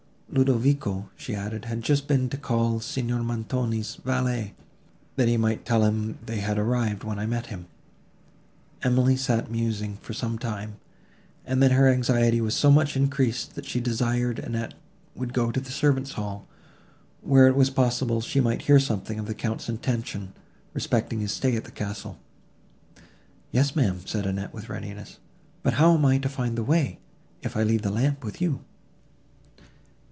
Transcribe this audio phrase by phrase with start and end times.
[0.33, 4.53] "Ludovico," she added, "had just been to call Signor Montoni's valet,
[5.17, 7.65] that he might tell him they were arrived, when I met him."
[8.81, 10.77] Emily sat musing, for some time,
[11.45, 14.73] and then her anxiety was so much increased, that she desired Annette
[15.15, 16.47] would go to the servants' hall,
[17.19, 20.31] where it was possible she might hear something of the Count's intention,
[20.73, 22.17] respecting his stay at the castle.
[23.51, 25.19] "Yes, ma'am," said Annette with readiness;
[25.61, 26.99] "but how am I to find the way,
[27.41, 28.61] if I leave the lamp with you?"